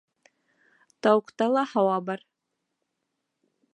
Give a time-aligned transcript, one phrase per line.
[1.07, 2.25] Тауыҡта ла һауа бар.